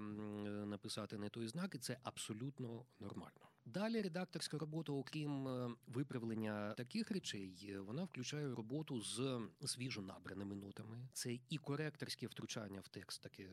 [0.65, 3.49] написати не той знак, і це абсолютно нормально.
[3.65, 11.07] Далі редакторська робота, окрім е, виправлення таких речей, вона включає роботу з свіжо набраними нотами.
[11.13, 13.47] Це і коректорське втручання в текст, таке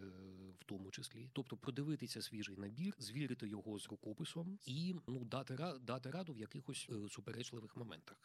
[0.61, 1.30] в тому числі.
[1.32, 6.88] Тобто продивитися свіжий набір, звірити його з рукописом і ну дати дати раду в якихось
[7.09, 8.16] суперечливих моментах.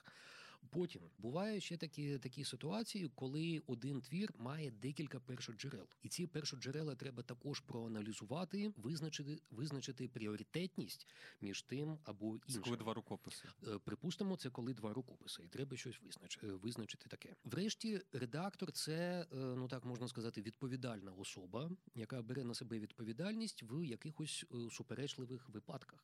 [0.69, 6.95] Потім буває ще такі, такі ситуації, коли один твір має декілька першоджерел, і ці першоджерела
[6.95, 11.07] треба також проаналізувати, визначити, визначити пріоритетність
[11.41, 13.47] між тим або Це коли два рукописи.
[13.67, 16.39] Е, Припустимо, це коли два рукописи, і треба щось визнач...
[16.43, 17.35] е, визначити таке.
[17.43, 23.63] Врешті, редактор це, е, ну так можна сказати, відповідальна особа, яка бере на себе відповідальність
[23.63, 25.99] в якихось суперечливих випадках.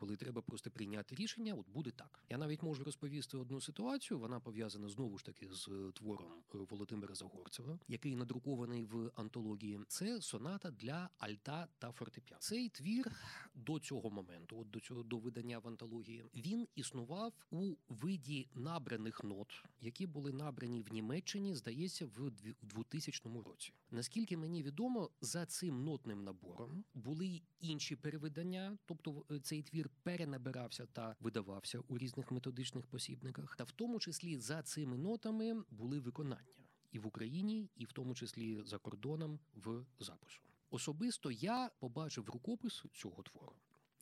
[0.00, 2.24] Коли треба просто прийняти рішення, от буде так.
[2.30, 4.18] Я навіть можу розповісти одну ситуацію.
[4.20, 9.80] Вона пов'язана знову ж таки з е, твором е, Володимира Загорцева, який надрукований в антології.
[9.88, 12.40] Це соната для альта та фортепіано.
[12.40, 13.12] Цей твір
[13.54, 19.24] до цього моменту, от до цього до видання в антології, він існував у виді набраних
[19.24, 23.72] нот, які були набрані в Німеччині, здається, в дві- в 2000 році.
[23.90, 30.86] Наскільки мені відомо, за цим нотним набором були інші перевидання, тобто е, цей твір перенабирався
[30.86, 36.60] та видавався у різних методичних посібниках, та в тому числі за цими нотами були виконання
[36.92, 40.40] і в Україні, і в тому числі за кордоном в запису.
[40.70, 43.52] Особисто я побачив рукопис цього твору.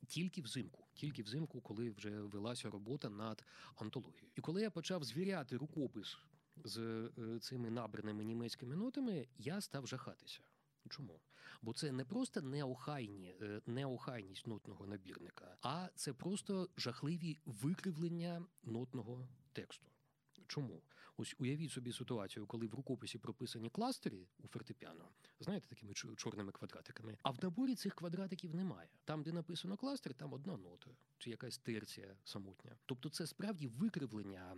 [0.07, 3.43] Тільки взимку, тільки взимку, коли вже велася робота над
[3.75, 4.31] антологією.
[4.35, 6.17] І коли я почав звіряти рукопис
[6.63, 6.77] з
[7.17, 10.39] е, цими набраними німецькими нотами, я став жахатися.
[10.89, 11.21] Чому?
[11.61, 19.27] Бо це не просто неохайні, е, неохайність нотного набірника, а це просто жахливі викривлення нотного
[19.53, 19.91] тексту.
[20.47, 20.81] Чому?
[21.19, 25.09] Ось уявіть собі ситуацію, коли в рукописі прописані кластери у фортепіано,
[25.39, 28.89] знаєте, такими чор- чорними квадратиками, а в наборі цих квадратиків немає.
[29.05, 32.71] Там, де написано кластер, там одна нота чи якась терція самотня.
[32.85, 34.57] Тобто, це справді викривлення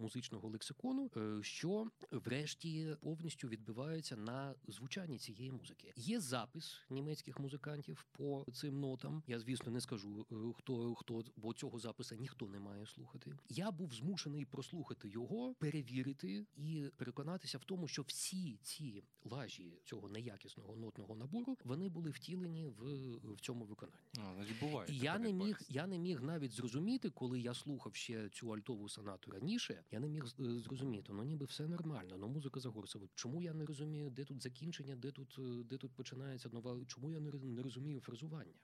[0.00, 5.92] музичного лексикону, е, що врешті повністю відбивається на звучанні цієї музики.
[5.96, 9.22] Є запис німецьких музикантів по цим нотам.
[9.26, 13.36] Я звісно не скажу е, хто хто, бо цього записа ніхто не має слухати.
[13.48, 15.83] Я був змушений прослухати його, перевірити
[16.56, 22.66] і переконатися в тому, що всі ці лажі цього неякісного нотного набору вони були втілені
[22.66, 22.82] в,
[23.34, 23.98] в цьому виконанні.
[24.18, 24.88] А, значить, буває.
[24.92, 28.88] І я не міг, я не міг навіть зрозуміти, коли я слухав ще цю альтову
[28.88, 29.84] сонату раніше.
[29.90, 32.16] Я не міг е, зрозуміти, ну ніби все нормально.
[32.18, 33.06] Ну музика Загорцева.
[33.14, 36.84] Чому я не розумію, де тут закінчення, де тут, е, де тут починається нова?
[36.86, 38.54] Чому я не розумію фразування?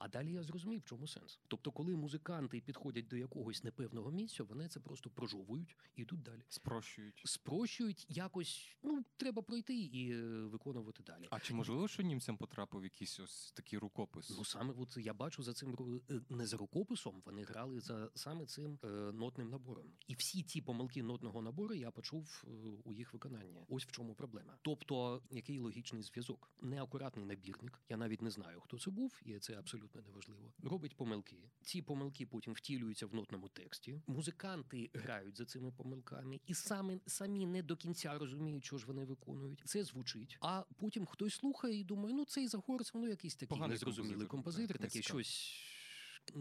[0.00, 1.40] А далі я зрозумів, в чому сенс.
[1.48, 6.42] Тобто, коли музиканти підходять до якогось непевного місця, вони це просто прожовують і йдуть далі.
[6.52, 7.22] Спрощують.
[7.24, 11.28] Спрощують якось, ну треба пройти і е, виконувати далі.
[11.30, 14.30] А чи можливо, що німцям потрапив якийсь ось такий рукопис?
[14.38, 18.46] Ну саме от я бачу за цим е, не за рукописом, вони грали за саме
[18.46, 19.92] цим е, нотним набором.
[20.06, 22.50] І всі ті помилки нотного набору я почув е,
[22.84, 23.64] у їх виконанні.
[23.68, 24.58] Ось в чому проблема.
[24.62, 26.50] Тобто, який логічний зв'язок?
[26.60, 27.80] Неакуратний набірник.
[27.88, 30.52] Я навіть не знаю, хто це був, і це абсолютно неважливо.
[30.62, 31.50] Робить помилки.
[31.62, 34.02] Ці помилки потім втілюються в нотному тексті.
[34.06, 39.04] Музиканти грають за цими помилками, і самі самі не до кінця розуміють, що ж вони
[39.04, 39.62] виконують.
[39.64, 40.38] Це звучить.
[40.40, 44.76] А потім хтось слухає і думає, ну цей Загорцев, ну якийсь такий Поганий незрозумілий композитор,
[44.76, 45.69] композитор, такий щось.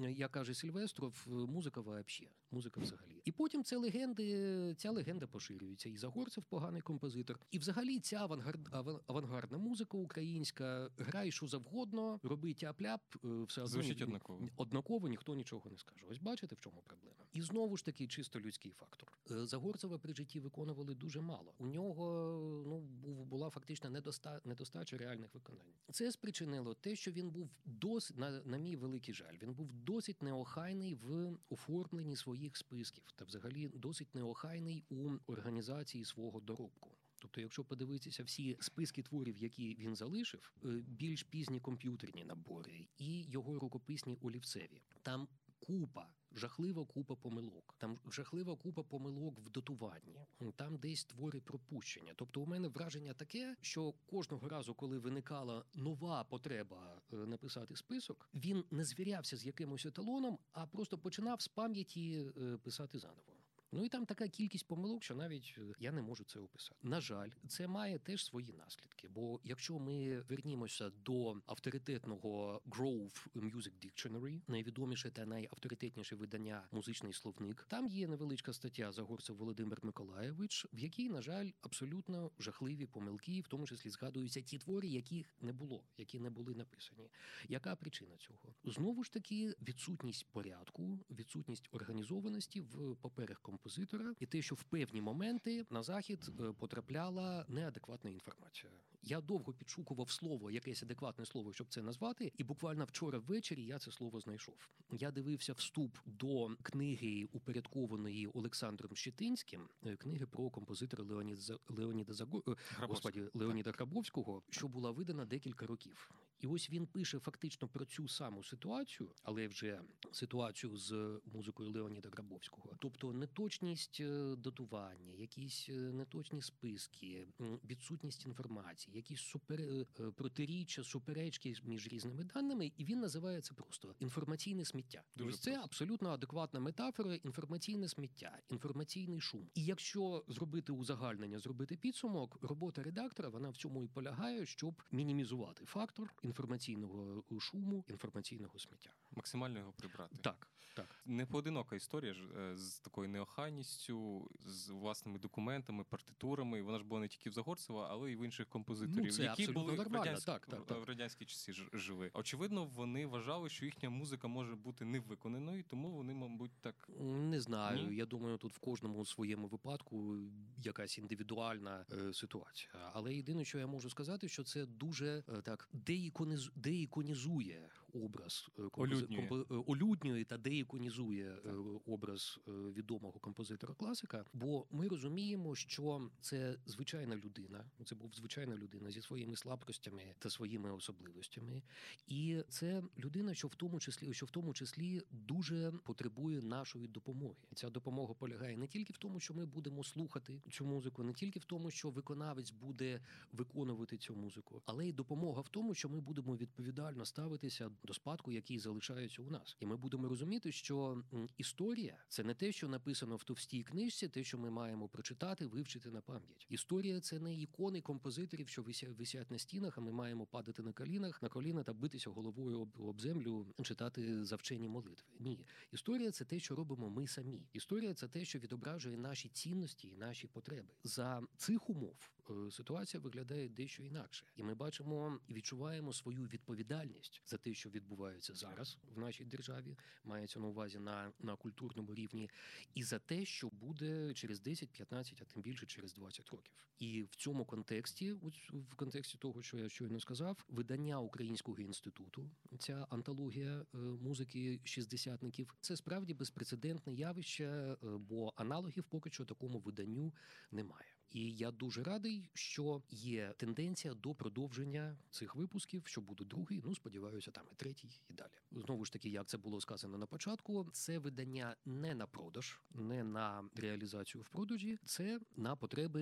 [0.09, 3.21] Як каже Сільвестров, музика вообще, музика взагалі.
[3.25, 5.89] І потім ця легенди, ця легенда поширюється.
[5.89, 7.39] І Загорцев поганий композитор.
[7.51, 8.69] І взагалі ця авангард,
[9.07, 14.49] авангардна музика українська, грай що завгодно, роби тяп-ляп, е, все одно Звучить однаково.
[14.57, 16.05] однаково ніхто нічого не скаже.
[16.09, 17.15] Ось бачите, в чому проблема.
[17.33, 19.17] І знову ж таки, чисто людський фактор.
[19.31, 21.53] Е, Загорцева при житті виконували дуже мало.
[21.57, 22.33] У нього
[22.67, 25.73] ну був була фактично недоста, недостача реальних виконань.
[25.91, 29.35] Це спричинило те, що він був досить на, на мій великий жаль.
[29.41, 36.39] Він був досить неохайний в оформленні своїх списків, та взагалі досить неохайний у організації свого
[36.39, 36.89] доробку.
[37.21, 43.23] Тобто, якщо подивитися всі списки творів, які він залишив, е, більш пізні комп'ютерні набори і
[43.23, 45.27] його рукописні олівцеві, там
[45.59, 47.75] купа жахлива купа помилок.
[47.77, 50.25] Там жахлива купа помилок в дотуванні.
[50.55, 52.13] Там десь твори пропущення.
[52.15, 58.29] Тобто, у мене враження таке, що кожного разу, коли виникала нова потреба е, написати список,
[58.33, 63.38] він не звірявся з якимось еталоном, а просто починав з пам'яті е, писати заново.
[63.71, 66.75] Ну і там така кількість помилок, що навіть е, я не можу це описати.
[66.83, 69.07] На жаль, це має теж свої наслідки.
[69.09, 77.65] Бо якщо ми вернімося до авторитетного Grove Music Dictionary, найвідоміше та найавторитетніше видання музичний словник,
[77.69, 83.47] там є невеличка стаття Загорцев Володимир Миколаєвич, в якій, на жаль, абсолютно жахливі помилки, в
[83.47, 87.09] тому числі згадуються ті твори, яких не було, які не були написані.
[87.47, 88.55] Яка причина цього?
[88.63, 95.01] Знову ж таки, відсутність порядку, відсутність організованості в паперах композитора, і те, що в певні
[95.01, 98.71] моменти на захід е, потрапляла неадекватна інформація.
[99.03, 103.79] Я довго підшукував слово, якесь адекватне слово, щоб це назвати, і буквально вчора ввечері я
[103.79, 104.69] це слово знайшов.
[104.91, 112.43] Я дивився вступ до книги, упорядкованої Олександром Щетинським, е, книги про композитора Леоніда Леоніда Заго...
[112.47, 116.11] е, Господі Леоніда Грабовського, що була видана декілька років.
[116.39, 119.81] І ось він пише фактично про цю саму ситуацію, але вже
[120.11, 122.75] ситуацію з музикою Леоніда Грабовського.
[122.79, 127.27] Тобто неточність е, датування, якісь е, неточні списки,
[127.69, 129.85] відсутність інформації, якісь супер е,
[130.15, 135.03] протиріччя, суперечки між різними даними, і він називає це просто інформаційне сміття.
[135.15, 135.65] Дуже ось це просто.
[135.65, 137.15] абсолютно адекватна метафора.
[137.15, 139.49] Інформаційне сміття, інформаційний шум.
[139.55, 145.65] І якщо зробити узагальнення, зробити підсумок, робота редактора вона в цьому і полягає, щоб мінімізувати
[145.65, 148.89] фактор інформаційного шуму, інформаційного сміття.
[149.15, 150.15] Максимально його прибрати.
[150.21, 150.85] Так, так.
[151.05, 156.61] Не поодинока історія ж е, з такою неохайністю, з власними документами, партитурами.
[156.61, 159.47] Вона ж була не тільки в Загорцева, але й в інших композиторів, Ну, це які
[159.47, 160.79] були в, радянські, Так, так, так.
[160.81, 162.11] в радянські часи ж- жили.
[162.13, 167.87] Очевидно, вони вважали, що їхня музика може бути невиконаною, тому вони, мабуть, так Не знаю.
[167.87, 167.95] Ні?
[167.95, 170.17] Я думаю, тут в кожному своєму випадку
[170.57, 172.71] якась індивідуальна е, ситуація.
[172.93, 176.18] Але єдине, що я можу сказати, що це дуже е, так деікониз...
[176.55, 179.43] деіконізує образ е, компози- Олюднює.
[179.51, 181.51] е, олюднює та деіконізує е,
[181.85, 184.25] образ е, відомого композитора класика.
[184.33, 187.65] Бо ми розуміємо, що це звичайна людина.
[187.85, 191.61] Це був звичайна людина зі своїми слабкостями та своїми особливостями.
[192.07, 197.35] І це людина, що в тому числі, що в тому числі дуже потребує нашої допомоги.
[197.55, 201.39] Ця допомога полягає не тільки в тому, що ми будемо слухати цю музику, не тільки
[201.39, 205.99] в тому, що виконавець буде виконувати цю музику, але й допомога в тому, що ми
[206.01, 211.03] будемо відповідально ставитися до спадку, який залишається у нас, і ми будемо розуміти, що
[211.37, 215.91] історія це не те, що написано в товстій книжці, те, що ми маємо прочитати, вивчити
[215.91, 216.45] на пам'ять.
[216.49, 221.21] Історія це не ікони композиторів, що висять, на стінах, а ми маємо падати на колінах,
[221.21, 225.07] на коліна та битися головою об, об землю, читати завчені молитви.
[225.19, 227.47] Ні, історія це те, що робимо ми самі.
[227.53, 230.73] Історія це те, що відображує наші цінності і наші потреби.
[230.83, 237.21] За цих умов е, ситуація виглядає дещо інакше, і ми бачимо і відчуваємо свою відповідальність
[237.25, 242.29] за те, що відбувається зараз в нашій державі, мається на увазі на, на культурному рівні,
[242.75, 246.53] і за те, що буде через 10, 15, а тим більше через 20 років.
[246.79, 248.13] І в цьому контексті,
[248.51, 255.55] в контексті того, що я щойно сказав, видання Українського інституту, ця антологія е, музики шістдесятників,
[255.61, 260.13] це справді безпрецедентне явище, е, бо аналогів поки що такому виданню
[260.51, 260.98] немає.
[261.11, 266.61] І я дуже радий, що є тенденція до продовження цих випусків, що буде другий.
[266.65, 268.31] Ну сподіваюся, там і третій, і далі.
[268.51, 273.03] Знову ж таки, як це було сказано на початку, це видання не на продаж, не
[273.03, 276.01] на реалізацію в продажі, це на потреби,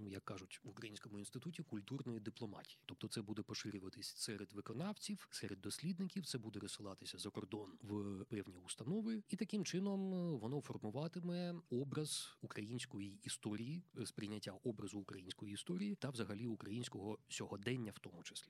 [0.00, 2.78] ну як кажуть в українському інституті культурної дипломатії.
[2.86, 6.26] Тобто, це буде поширюватись серед виконавців, серед дослідників.
[6.26, 12.36] Це буде розсилатися за кордон в певні установи, і таким чином е, воно формуватиме образ
[12.42, 14.06] української історії, е,
[14.48, 18.48] сприйняття образу української історії та взагалі українського сьогодення, в тому числі.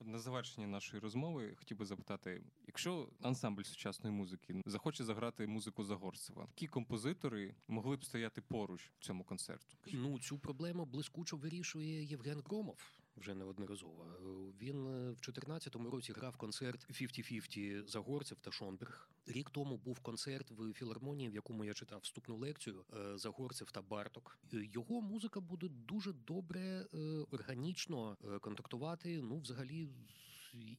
[0.00, 6.46] На завершення нашої розмови хотів би запитати: якщо ансамбль сучасної музики захоче заграти музику Загорцева,
[6.48, 9.76] які композитори могли б стояти поруч цьому концерту?
[9.92, 12.78] Ну цю проблему блискучо вирішує Євген Громов.
[13.16, 14.04] Вже неодноразово.
[14.04, 14.18] Е,
[14.60, 19.08] Він е, в 2014 році грав концерт 50-50 Загорцев та Шонберг.
[19.26, 23.82] Рік тому був концерт в філармонії, в якому я читав вступну лекцію е, Загорцев та
[23.82, 24.38] Барток.
[24.52, 26.86] Його музика буде дуже добре
[27.30, 29.22] органічно контактувати.
[29.22, 29.88] Ну, взагалі.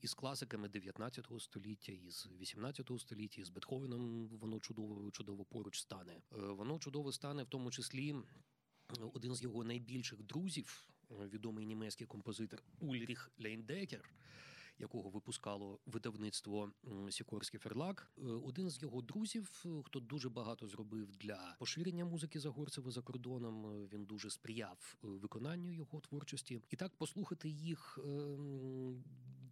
[0.02, 6.22] Із класиками 19 століття, із 18 століття, з Бетховеном воно чудово чудово поруч стане.
[6.32, 8.16] Воно чудово стане в тому числі
[9.14, 14.10] один з його найбільших друзів, відомий німецький композитор Ульріх Лейндекер,
[14.80, 16.72] якого випускало видавництво
[17.10, 18.12] Сікорський Ферлак.
[18.18, 23.02] Е, Один з його друзів, е, хто дуже багато зробив для поширення музики Загорцева за
[23.02, 23.66] кордоном.
[23.66, 26.62] е, Він дуже сприяв е, виконанню його творчості.
[26.70, 28.00] І так послухати їх.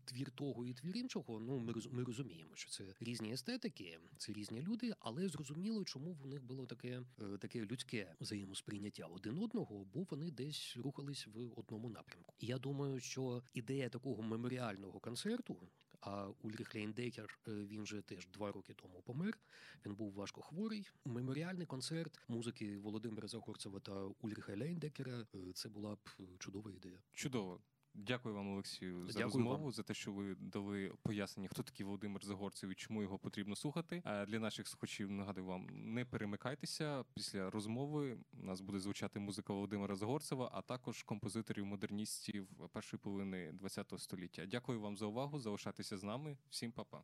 [0.05, 4.61] Твір того і твір іншого, ну ми ми розуміємо, що це різні естетики, це різні
[4.61, 10.03] люди, але зрозуміло, чому в них було таке, е, таке людське взаємосприйняття один одного, бо
[10.09, 12.33] вони десь рухались в одному напрямку.
[12.39, 15.69] Я думаю, що ідея такого меморіального концерту.
[16.05, 19.39] А Ульріх Лейндекер, е, він же теж два роки тому помер.
[19.85, 20.89] Він був важко хворий.
[21.05, 25.25] Меморіальний концерт музики Володимира Загорцева та Ульриха Лейндекера.
[25.35, 25.99] е, Це була б
[26.39, 26.99] чудова ідея.
[27.11, 27.61] Чудово.
[27.95, 29.71] Дякую вам, Олексію, за Дякую розмову, вам.
[29.71, 34.01] за те, що ви дали пояснення, хто такий Володимир Загорцев і чому його потрібно слухати.
[34.05, 37.03] А Для наших слухачів нагадую вам, не перемикайтеся.
[37.13, 43.53] Після розмови у нас буде звучати музика Володимира Загорцева, а також композиторів модерністів першої половини
[43.63, 44.45] ХХ століття.
[44.45, 45.39] Дякую вам за увагу.
[45.39, 46.37] Залишайтеся з нами.
[46.49, 47.03] Всім па-па.